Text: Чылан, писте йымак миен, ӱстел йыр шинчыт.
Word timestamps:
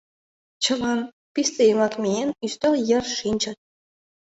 Чылан, 0.63 0.99
писте 1.33 1.61
йымак 1.67 1.93
миен, 2.01 2.29
ӱстел 2.45 2.73
йыр 2.89 3.03
шинчыт. 3.17 3.57